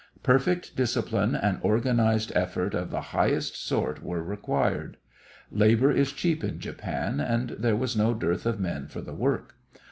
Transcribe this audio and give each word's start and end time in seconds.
Perfect 0.23 0.75
discipline 0.75 1.35
and 1.35 1.59
organized 1.61 2.31
effort 2.33 2.73
of 2.73 2.89
the 2.89 3.01
highest 3.13 3.55
sort 3.55 4.01
were 4.03 4.23
required. 4.23 4.97
Labor 5.51 5.91
is 5.91 6.11
cheap 6.11 6.43
in 6.43 6.57
Japan 6.57 7.19
and 7.19 7.51
there 7.51 7.75
was 7.75 7.95
no 7.95 8.15
dearth 8.15 8.47
of 8.47 8.59
men 8.59 8.87
for 8.87 9.01
the 9.01 9.13
work. 9.13 9.53